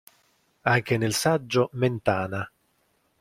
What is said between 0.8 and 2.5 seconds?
nel saggio "Mentana.